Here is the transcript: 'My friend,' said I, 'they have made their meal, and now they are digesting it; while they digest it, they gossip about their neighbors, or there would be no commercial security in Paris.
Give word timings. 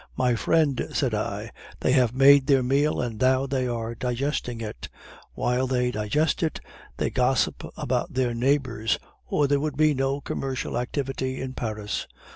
'My 0.17 0.33
friend,' 0.33 0.87
said 0.93 1.13
I, 1.13 1.51
'they 1.79 1.91
have 1.91 2.15
made 2.15 2.47
their 2.47 2.63
meal, 2.63 2.99
and 3.03 3.21
now 3.21 3.45
they 3.45 3.67
are 3.67 3.93
digesting 3.93 4.59
it; 4.59 4.89
while 5.33 5.67
they 5.67 5.91
digest 5.91 6.41
it, 6.41 6.59
they 6.97 7.11
gossip 7.11 7.63
about 7.77 8.11
their 8.15 8.33
neighbors, 8.33 8.97
or 9.27 9.45
there 9.47 9.59
would 9.59 9.77
be 9.77 9.93
no 9.93 10.19
commercial 10.19 10.73
security 10.75 11.39
in 11.39 11.53
Paris. 11.53 12.07